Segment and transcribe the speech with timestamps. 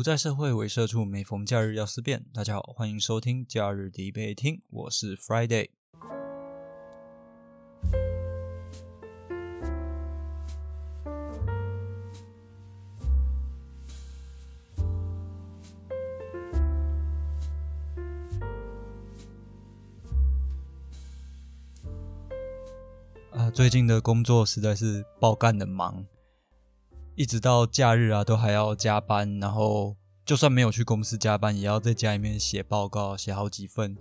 [0.00, 2.24] 不在社会为社畜，每逢假日要思辨。
[2.32, 5.68] 大家好，欢迎收听假日必备听，我是 Friday。
[23.32, 26.06] 啊，最近的工作实在是爆干的忙。
[27.20, 29.94] 一直到假日啊，都还要加班，然后
[30.24, 33.94] 就算没有去公司加班，也要在家里面写报告，写好几份。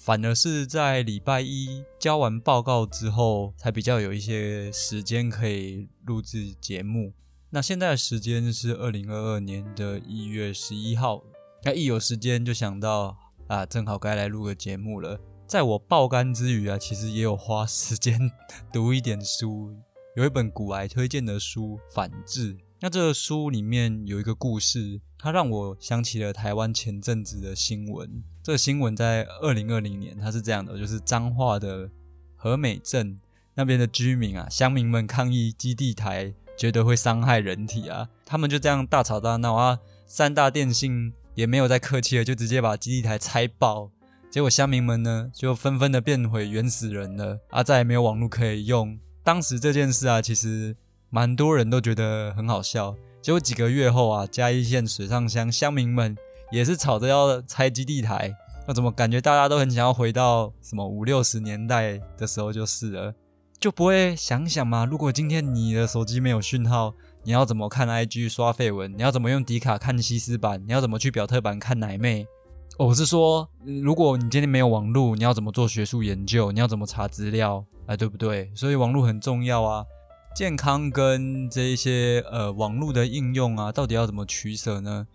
[0.00, 7.12] 反而是在礼拜一交完报告之后，才比较有一些时间可以录制节目。
[7.50, 11.22] 那现在的时间是二零二二年的一月十一号，
[11.62, 15.20] 那一有时间就想到啊，正好该来录个节目了。
[15.46, 18.18] 在我爆肝之余啊，其实也有花时间
[18.74, 19.72] 读一点书。
[20.16, 28.24] 有一本古癌推荐的书《反制》，那这个书里面有一个故事，它让我想起了台湾前阵子的新闻。
[28.42, 31.90] 这个新闻在二零二零年，它是这样的：就是彰化的
[32.34, 33.20] 和美镇
[33.54, 39.78] 那边的居民啊，乡民们抗议基地台，觉得会伤害人体啊，他们就这样大吵大闹啊。
[40.06, 43.90] 三大电信也没有再客气了，就直接把基地台拆爆。
[44.30, 48.98] 结果乡民们呢，就纷纷的变回原始人了啊，再也没有网络可以用。
[49.26, 50.76] 当时这件事啊，其实
[51.10, 52.94] 蛮多人都觉得很好笑。
[53.20, 56.16] 结果几个月后啊，嘉义县水上乡乡民们
[56.52, 58.32] 也是吵着要拆基地台。
[58.68, 63.12] 那怎么感觉大家都很想要回到什么五六十年代的时候就是了？
[63.58, 64.86] 就不会想想吗？
[64.88, 68.96] 如果今天你的手机没有讯号，你要怎么看 IG 刷绯闻？
[68.96, 70.62] 你要怎么用迪卡看西施版？
[70.64, 72.28] 你要怎么去表特版看奶妹？
[72.78, 76.52] 我是说，如果你今天没有网络，你要怎么做学术研究？
[76.52, 77.64] 你要怎么查资料？
[77.86, 78.50] 哎，对不对？
[78.54, 79.82] 所以网络很重要啊。
[80.34, 85.06] 健康跟这一些呃网络的应用啊，到底要怎么取舍呢？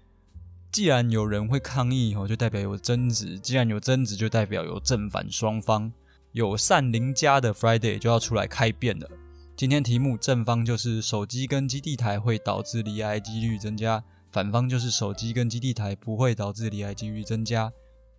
[0.71, 5.91] 既然有人会抗议哦，就代表有争执；既然有争执，就代表有正反双方。
[6.31, 9.07] 有善邻家的 Friday 就要出来开辩了。
[9.55, 17.71] 今天题目正方就是手机跟基地台会导致离癌几率增加，反方就是手机跟基地台不会导致离癌几率增加。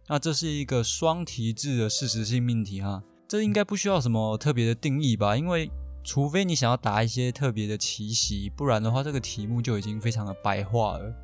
[0.09, 3.03] 那这是一个双题制的事实性命题哈。
[3.29, 5.37] 这应该不需要什么特别的定义吧？
[5.37, 5.71] 因为
[6.05, 11.15] 除非你想要答一些特别的奇袭，不然的话，这个题目就已经非常的白话了。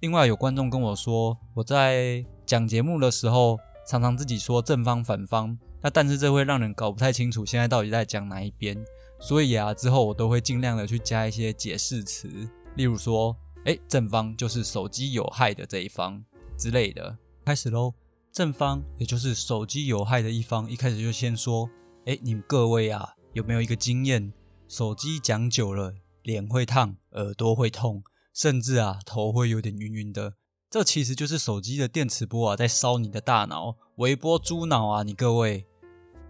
[0.00, 8.82] 另外，有观众跟我说，我在讲节目的时候，常常自己说正方反方，那但是这会让人搞不太清楚现在到底在讲哪一边。
[9.18, 12.28] 所以啊，之后我都会尽量的去加一些解释词，
[12.76, 13.36] 例如说，
[13.70, 16.24] 哎，正方就是手机有害的这一方
[16.58, 17.16] 之类的。
[17.44, 17.94] 开始喽。
[18.32, 21.70] 正方，也就是手机有害的一方，一开始就先说
[22.04, 24.32] ：“哎，你们各位啊，有没有一个经验？
[24.66, 28.02] 手机讲久了，脸会烫，耳朵会痛，
[28.34, 30.34] 甚至啊，头会有点晕晕的。
[30.68, 35.04] 这其实就是手机的电磁波啊，在烧你的大脑，微波猪脑啊！
[35.04, 35.66] 你各位，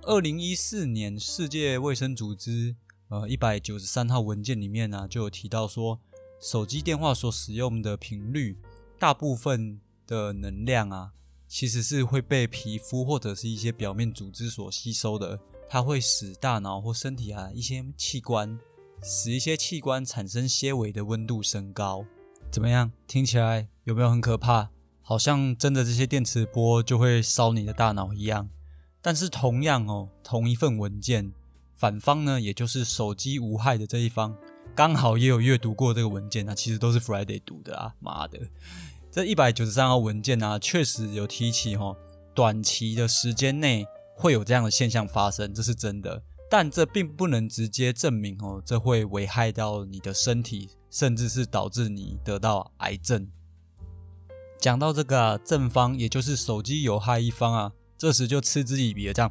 [0.02, 2.76] 二零一四年世界卫生组织
[3.08, 6.00] 呃一百九十三号文件里面呢，就有提到说，
[6.40, 8.56] 手机电话所使用的频率，
[8.98, 11.12] 大部分的能量啊。”
[11.46, 18.56] 其实是会被皮肤或者是一些表面组织所吸收的，它会使大脑或身体啊一些器官，
[19.02, 22.06] 使一些器官产生些微的温度升高。
[22.52, 22.92] 怎么样？
[23.08, 24.70] 听起来有没有很可怕？
[25.02, 28.48] 好像真的这些电磁波就会烧你的大脑一样。
[29.02, 31.32] 但是同样哦，同一份文件，
[31.74, 34.36] 反方呢，也就是手机无害的这一方，
[34.80, 38.41] 刚好也有阅读过这个文件，那其实都是 Friday 读的啊，妈的！
[39.10, 41.94] 这一百九十三号文件呢，确实有提起哈，
[42.34, 43.84] 短期的时间内
[44.16, 46.22] 会有这样的现象发生，这是真的。
[46.48, 53.28] 但这并不能直接证明哦，这会危害到你的身体，甚至是导致你得到癌症。
[54.58, 59.30] 讲到这个正方，也就是手机有害一方啊，这时就嗤之以鼻了，这样，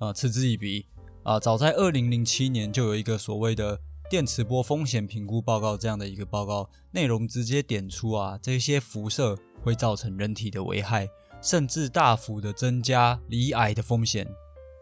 [0.00, 0.86] 啊， 嗤之以鼻
[1.22, 1.38] 啊。
[1.38, 3.78] 早在二零零七年就有一个所谓的。
[4.10, 11.06] 电磁波风险评估报告这样的一个报告内容，直接点出啊，这些辐射会造成人体的危害，
[11.42, 14.26] 甚至大幅的增加罹癌的风险。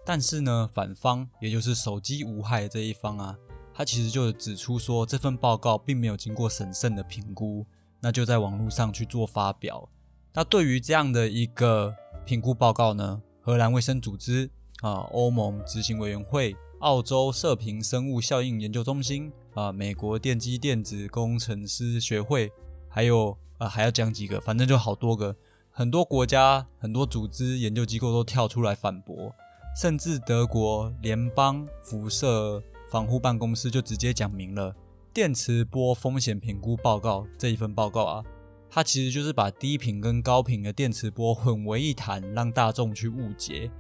[0.05, 3.37] 但是呢，反方也就是手机无害这一方啊，
[3.75, 7.67] 他其实就指出说，这份报告并没有经过审慎的评估，
[8.00, 9.88] 那就在网络上去做发表。
[10.32, 11.93] 那对于这样的一个
[12.25, 14.49] 评估报告呢，荷兰卫生组织
[14.82, 16.55] 啊，欧盟执行委员会。
[16.81, 22.52] 澳洲射频生物效应研究中心啊，美国电机电子工程师学会，
[22.88, 25.34] 还有啊还要讲几个，反正就好多个，
[25.70, 29.34] 很多国家、很多组织、研究机构都跳出来反驳，
[29.81, 34.76] 甚至德国联邦辐射防护办公室就直接讲明了
[35.14, 38.25] 电磁波风险评估报告这一份报告啊，
[38.69, 43.70] 它其实就是把低频跟高频的电磁波混为一谈，让大众去误解。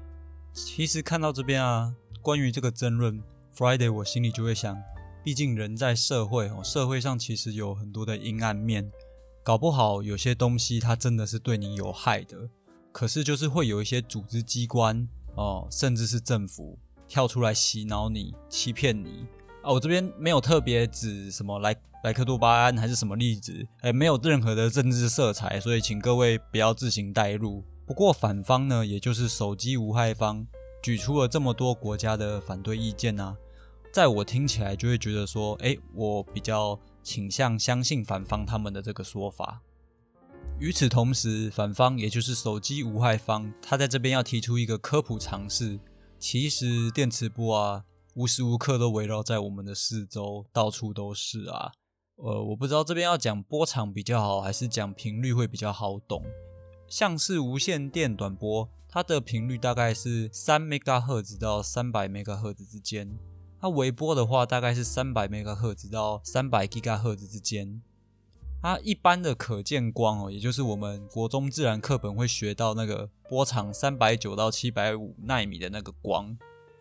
[0.54, 1.94] 其实看到这边啊，
[2.26, 3.22] 关于这个争论
[3.56, 4.76] ，Friday 我心里就会想，
[5.22, 8.90] 毕竟人在社会哦，社会上其实有很多的阴暗面，
[9.44, 12.36] 搞不好有些东西它真的是对你有害的。
[12.90, 15.06] 可是就是会有一些组织机关
[15.36, 16.76] 哦，甚至是政府
[17.06, 19.24] 跳出来洗脑你、欺骗你
[19.62, 19.70] 啊！
[19.70, 27.62] 我这边没有特别指什么莱莱克多巴胺还是什么例子，哎，没有任何的政治色彩，所以请各位不要自行带入。
[27.86, 30.44] 不过反方呢，也就是手机无害方，
[30.86, 33.36] 举出了这么多国家的反对意见啊，
[33.92, 39.60] 在我听起来就会觉得说，哎，我比较倾向相信反方他们的这个说法。
[40.60, 45.80] 与此同时，反方也就是手机无害方，他在这边要提出一个科普尝试。
[46.20, 47.82] 其实电磁波啊，
[48.14, 51.72] 无时无刻都围绕在我们的四周，到处都是啊。
[52.14, 56.22] 呃，我不知道这边要讲波长比较好，还是讲频率会比较好懂。
[56.88, 63.18] 像是无线电短波，它的频率大概是三 MHz 到三百 MHz 之间；
[63.60, 67.82] 它微波的话，大概是三百 MHz 到三百 GHz 之间。
[68.62, 76.36] 它一般的可见光哦，也就是我们国中自然课本会学到那个波长三百九到七百五纳米的那个光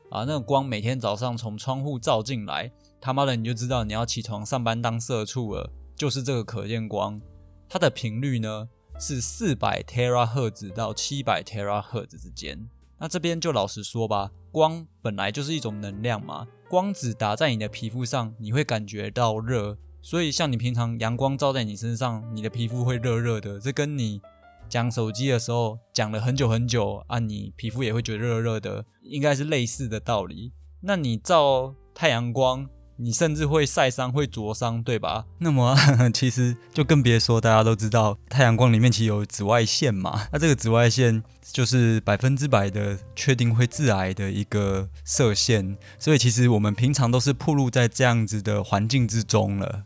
[0.09, 2.71] 啊，那个光每天早上从窗户照进来，
[3.01, 7.21] 他妈的你就知道你要起床上班当社畜了，就是这个可见光。
[7.67, 12.69] 它的频率呢是四百 tera 赫兹到七百 tera 赫兹之间。
[12.97, 19.77] 那这边就老实说吧，光本来就是一种能量嘛，光子打在你的皮肤上，你会感觉到热。
[20.01, 23.59] 所以，像你平常阳光照在你身上，你的皮肤会热热的。
[23.59, 24.21] 这跟你
[24.69, 30.53] 讲手机的时候讲了很久很久啊，你皮肤也会觉得热热的，应该是类似的道理。
[30.81, 35.25] 那你照太阳光，你甚至会晒伤、会灼伤，对吧？
[35.39, 35.75] 那么，
[36.13, 40.27] 其实就更别说，大家都知道太阳光里面其实有紫外线嘛。
[40.31, 45.77] 那这个紫外线就是百分之百的确定会致癌的一个射线。
[45.99, 49.83] 所以，其实我们平常都是暴露在这样子的环境之中了。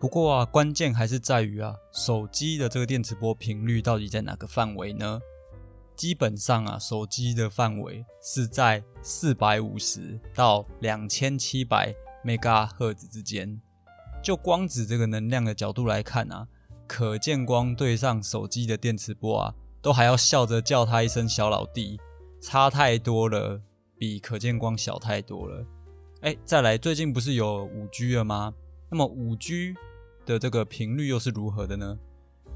[0.00, 5.20] 不过啊，关键还是在于啊，手机的这个电磁波频率到底在哪个范围呢？
[5.94, 11.94] 基本上啊，手机的范围是在四百五十到两千七百
[12.24, 13.60] MHz 之间。
[14.22, 16.46] 就光子这个能量的角度来看啊，
[16.86, 21.98] 可见光对上手机的电磁波啊，都还要笑着叫他一声小老弟，
[22.42, 23.62] 差太多了，
[23.98, 25.66] 比可见光小太多了。
[26.20, 28.52] 哎，再来，最近不是有五 G 了吗？
[28.90, 29.74] 那么五 G
[30.26, 31.98] 的这个频率又是如何的呢？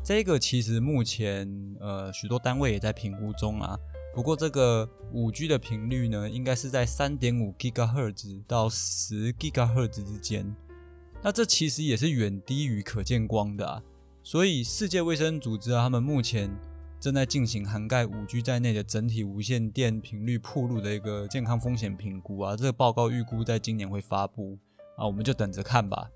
[0.02, 1.48] 这个其实目前
[1.80, 3.78] 呃许多单位也在评估中啊。
[4.14, 10.54] 不过这个五 G 的频率呢，应该是在三点五 GHz 到十 GHz 之间。
[11.20, 13.82] 那这其实也是远低于可见光的啊。
[14.22, 16.48] 所以世界卫生组织啊，他们目前
[17.00, 22.56] 正在进行涵盖五 G 在内的整体无线电频率铺路的一个健康风险评估啊。
[22.56, 24.56] 这个报告预估在今年会发布
[24.96, 26.08] 啊，我们就等着看吧。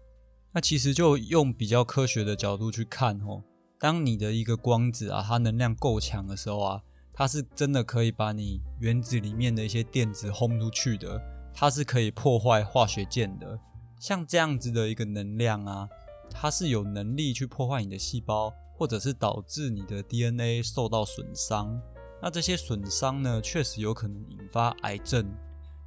[0.52, 3.42] 那其实就用比较科学的角度去看哦，
[3.80, 6.82] 当你的一个光子啊，它能量够强的时候啊，
[7.18, 11.20] 它是真的可以把你原子里面的一些电子轰出去的，
[11.52, 13.58] 它是可以破坏化学键的。
[13.98, 15.88] 像这样子的一个能量啊，
[16.30, 21.76] 它是有能力去破坏你的细胞，或者是导致你的 DNA 受到损伤。
[22.22, 25.28] 那这些损伤呢，确实有可能引发癌症。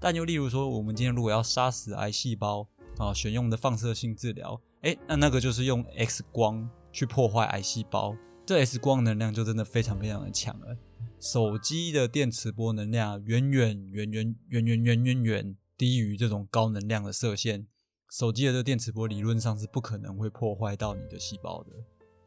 [0.02, 10.76] 但又例如说，我们今天如果要杀死癌细胞，啊，选用的放射性治疗，哎，那那个就是用 X 光去破坏癌细胞，这 X 光能量就真的非常非常的强了。
[11.20, 17.68] 手机的电磁波能量远远远远远远远远远低于这种高能量的射线，
[18.10, 21.72] 手机的这电磁波理论上是不可能会破坏到你的细胞的。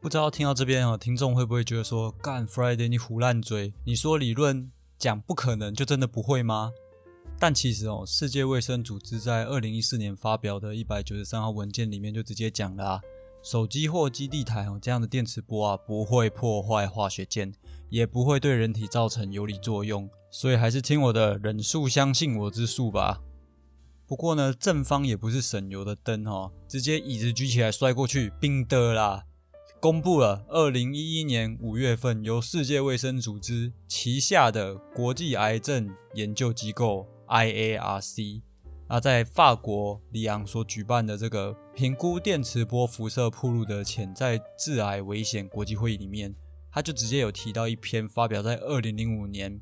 [0.01, 6.71] 不知道听到这边啊，听众会不会觉得说，干 Friday 你胡烂嘴，你说理论讲不可能，就真的不会吗？
[7.39, 13.01] 但其实哦，世界卫生组织在二零一四年发表的一百九十三号文件里面就直接讲了啊，
[13.45, 17.53] 手机或基地台哦这样的电磁波啊不会破坏化学键，
[17.91, 23.21] 也不会对人体造成有理作用，所以还是听我的，忍术相信我之术吧。
[24.07, 29.25] 不过呢，正方也不是省油的灯哦，直接椅子举起来摔过去，冰的啦。
[29.79, 37.07] 公布了二零一一年五月份由世界卫生组织旗下的国际癌症研究机构。
[37.27, 38.41] IARC
[38.87, 46.33] 啊，在法国里昂所举办的这个评估电磁波辐射铺路的潜在致癌危险国际会议里面，
[46.71, 49.59] 他就直接有提到一篇发表在二零零五年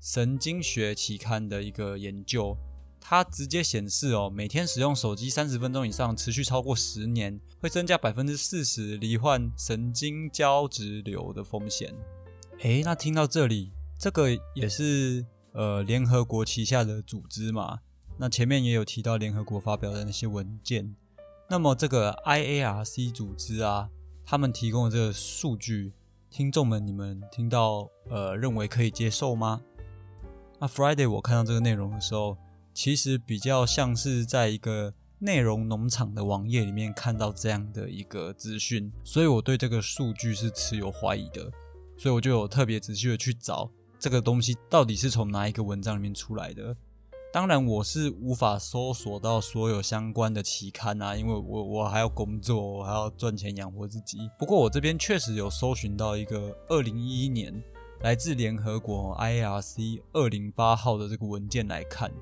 [0.00, 2.56] 神经学期刊的一个研究。
[3.00, 11.94] 它直接显示哦，每天使用手机三十分钟以上，持续超过十年，会增加百分之四十罹患神经胶质瘤的风险。
[12.62, 17.78] 诶，那听到这里，这个也是呃联合国旗下的组织嘛？
[18.18, 20.96] 那前面也有提到联合国发表的那些文件。
[21.52, 23.90] 那么这个 IARC 组织啊，
[24.24, 25.92] 他们提供的这个数据，
[26.30, 29.60] 听众们你们听到呃认为可以接受吗？
[30.58, 32.38] 那 Friday 我看到这个内容的时候。
[32.72, 41.52] 其实比较像是在一个内容农场的网页里面看到这样的一个资讯，所以我对这个数据是持有怀疑的，
[41.98, 46.74] 所以我就有特别仔细的去找这个东西到底是从哪一个文章里面出来的。
[47.32, 54.30] 当然我是无法搜索到所有相关的期刊啊，因为我我还要工作，我还要赚钱养活自己。
[54.38, 57.50] 不过我这边确实有搜寻到一个二零一一年
[58.02, 62.12] 来自联合国 I R C 二零八号的这个文件来看。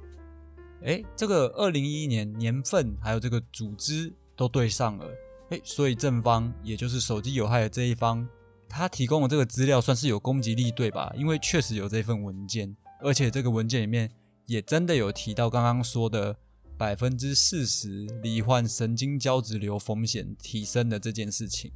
[0.85, 5.07] 哎，这个二零一一年年份还有这个组织都对上了，
[5.49, 8.25] 哎，所以正方也就是手机有害的这一方，
[8.69, 11.13] 他提供的这个资料算是有攻击力，对吧？
[11.17, 14.09] 因为确实有这份文件，而且这个文件里面
[14.51, 16.37] 也真的有提到刚刚说的
[16.77, 21.71] 百分之四十罹患神经胶质瘤风险提升的这件事情。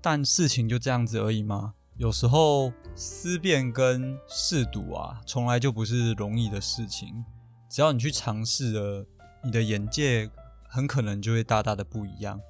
[0.00, 1.74] 但事情就这样子而已吗？
[1.96, 7.24] 有时候思辨跟试读啊，从来就不是容易的事情。
[7.68, 9.04] 只要你去尝试了，
[9.42, 10.30] 你的眼界
[10.68, 12.40] 很可能就会大大的不一样。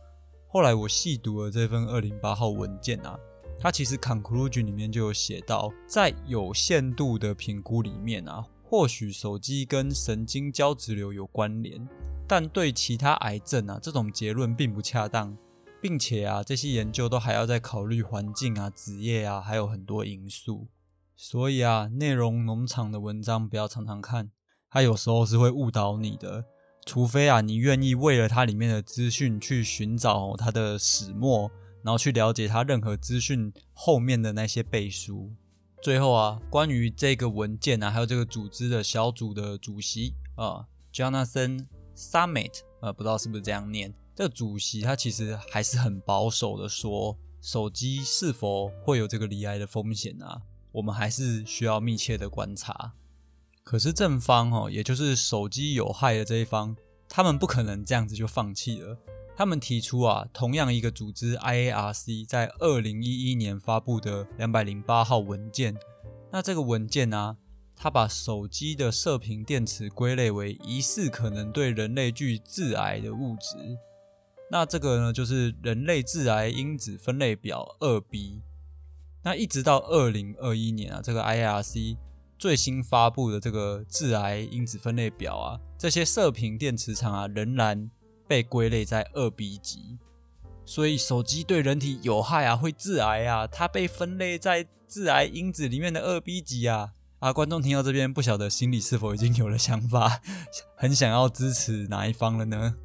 [0.49, 3.19] 后来我细读了这份二零八号文件啊，
[3.59, 11.89] 它其实 conclusion 里面就有写到，在有限度的评估里面啊，或许手机跟神经胶质瘤有关联，
[12.27, 15.35] 但对其他癌症啊，这种结论并不恰当，
[15.81, 20.69] 并且啊，这些研究都还要再考虑环境啊、职业啊，还有很多因素。
[21.17, 24.31] 所以啊，内容农场的文章不要常常看。
[24.69, 26.45] 它有时候是会误导你的，
[26.85, 31.51] 除非啊，你愿意为了它里面的资讯去寻找它的始末，
[31.83, 35.33] 然后去了解它任何资讯后面的那些背书。
[35.81, 41.67] 最后啊，关于这个文件啊，还有这个组织的小组的主席啊，Jonathan
[41.97, 43.95] Summit，呃，不知道是不是这样念。
[44.15, 50.43] 这个主席他其实还是很保守的说，手机是否会有这个离癌的风险啊？
[50.73, 52.95] 我们还是需要密切的观察。
[53.63, 56.77] 可是正方哦，也就是手机有害的这一方，
[57.09, 58.99] 他们不可能这样子就放弃了。
[59.39, 65.77] 他们提出啊，同样一个组织 IARC 在二零一一年发布的两百零八号文件，
[66.33, 67.37] 那这个文件呢，
[67.77, 73.57] 它把手机的射频电池归类为疑似可能对人类具致癌的物质。
[74.51, 78.43] 那这个呢，就是人类致癌因子分类表二 B。
[79.23, 81.97] 那一直到二零二一年啊，这个 IARC。
[82.41, 87.91] 最新发布的这个致癌因子分类表啊，这些射频电池厂啊仍然
[88.29, 89.99] 被归类在二 B 级，
[90.65, 97.33] 所以手机对人体有害啊，会致癌啊，它被分类在致癌因子里面的二 B 级啊啊！
[97.33, 100.21] 观众听到这边，不晓得心里是否已经有了想法，
[100.77, 102.77] 很想要支持哪一方了呢？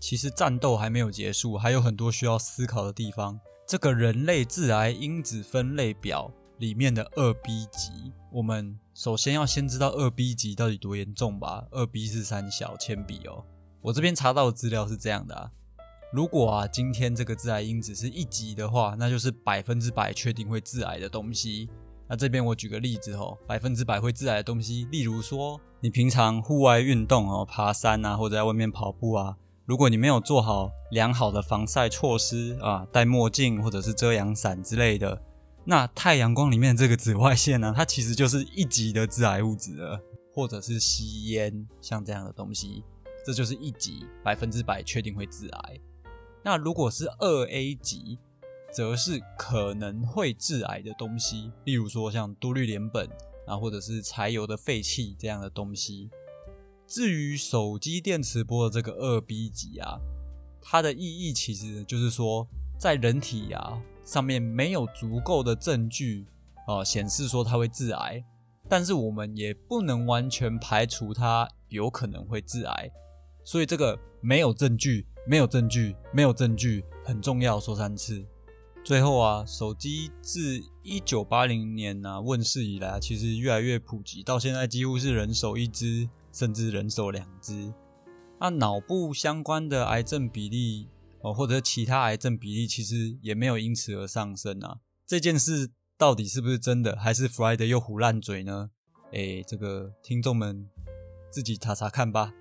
[0.00, 3.38] 其实战斗还没有结束，还有很多需要思考的地方。
[3.66, 8.78] 这个人类致癌因子分类表里面的二 B 级，我们。
[8.94, 11.64] 首先要先知道二 B 级到底多严重吧。
[11.70, 13.42] 二 B 是三小铅笔哦。
[13.82, 15.50] 我这边查到的资料是这样的啊，
[16.12, 21.68] 如果啊今天这个致癌因子是一级的话，那就是百分之百确定会致癌的东西。
[22.08, 29.36] 那这边我举个例子哦，百分之百会致癌的东西，例如说你平常户外运动哦，爬山啊或者在外面跑步啊，
[29.66, 35.20] 如果你没有做好良好的防晒措施啊，戴墨镜或者是遮阳伞之类的。
[35.64, 40.00] 那太阳光里面这个紫外线呢，它其实就是一级的致癌物质了，
[40.32, 42.84] 或者是吸烟像这样的东西，
[43.24, 45.80] 这就是一级，百分之百确定会致癌。
[46.42, 48.18] 那如果是二 A 级，
[48.72, 53.08] 则是可能会致癌的东西，例如说像多氯联苯
[53.46, 56.10] 啊，或者是柴油的废气这样的东西。
[56.86, 59.98] 至于手机电磁波的这个二 B 级啊，
[60.60, 62.48] 它的意义其实就是说，
[62.78, 63.82] 在人体啊。
[64.04, 66.26] 上面没有足够的证据
[66.66, 68.20] 啊，显示说它会致癌，
[68.68, 72.90] 但是我们也不能完全排除它有可能会致癌，
[73.44, 78.24] 所以这个没有证据，没有证据，没有证据很重要，说三次。
[78.84, 87.72] 最后啊，手机自一九八零年啊问世以来啊，其实越来越普及，到现在几乎是人手一只，甚至人手两只。
[88.40, 90.88] 那脑部相关的癌症比例。
[91.24, 94.78] 哦，或者其他癌症比例其实也没有因此而上升啊。
[95.06, 98.70] 这件事到底是不是真的，还是 Friday 又胡烂嘴呢？
[99.12, 100.68] 哎，这个听众们
[101.30, 102.34] 自己查查看吧。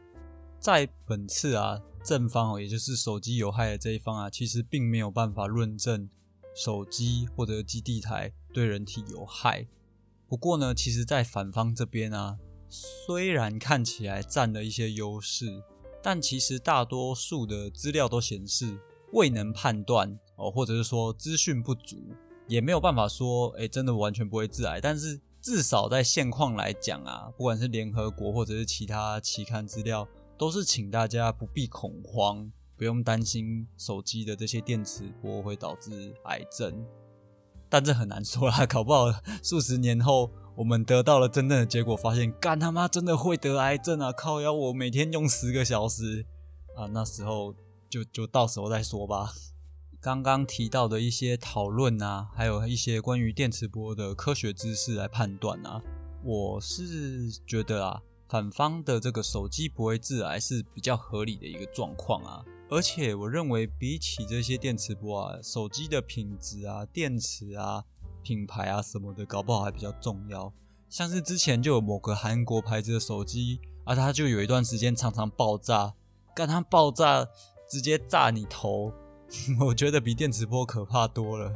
[0.62, 6.08] 在本次啊，正方哦，也就是手机有害的这一方啊，其实并没有办法论证
[6.56, 9.66] 手机或者基地台对人体有害。
[10.28, 12.38] 不过呢，其实，在反方这边啊，
[12.70, 15.64] 虽然看起来占了一些优势，
[16.04, 18.80] 但其实大多数的资料都显示
[19.14, 21.98] 未能判断哦，或者是说资讯不足，
[22.48, 24.80] 也没有办法说，哎，真的完全不会致癌。
[24.80, 30.08] 但是至少在现况来讲啊，不管是联合国或者是其他期刊资料。
[30.42, 36.84] 都是请大家不必恐慌，不用担心手机的这些电磁波会导致癌症，
[37.70, 39.06] 但这很难说啦，搞不好
[39.44, 44.12] 数十年后我们得到了真正的结果，发现干他妈真的会得癌症啊！
[44.12, 46.26] 靠，要我每天用十个小时
[46.76, 47.54] 啊，那时候
[47.88, 49.32] 就就到时候再说吧。
[50.00, 55.80] 刚刚提到的一些讨论啊，还有一些关于电磁波的科学知识来判断啊，
[56.24, 58.02] 我是觉得啊。
[58.32, 67.84] 反方的这个手机不会致癌是比较合理的一个状况啊，而且我认为比起这些电磁波啊，手机的品质啊、电池啊、
[68.24, 70.54] 品牌啊什么的，搞不好还比较重要。
[70.88, 75.94] 像是之前就有某个韩国牌子的手机啊，它就有一段时间常常爆炸，
[76.34, 77.28] 干它爆炸
[77.70, 78.94] 直接炸你头，
[79.60, 81.52] 我觉得比电磁波可怕多了。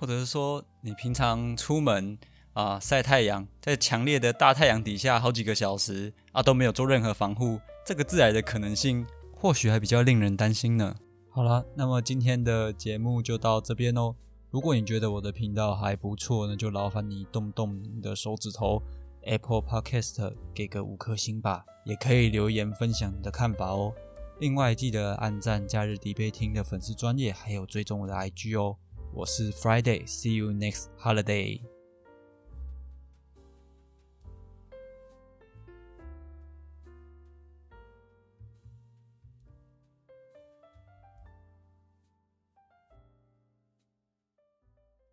[0.00, 2.18] 或者是说你平常出门。
[2.56, 10.96] 啊，晒太阳，在强烈的大太阳底下好几个小时啊，都没有做任何防护，这个致癌的可能性或许还比较令人担心呢。
[11.28, 14.14] 好了，那么今天的节目就到这边哦。
[14.50, 18.82] 如果你觉得我的频道还不错，那就劳烦你动动你的手指头
[19.24, 23.92] ，Apple Podcast 给个五颗星吧，也可以留言分享你的看法哦。
[24.40, 28.78] 另外记得按赞假日迪贝厅的粉丝专业，还有追踪我的 IG 哦。
[29.12, 31.75] 我是 Friday，See you next holiday。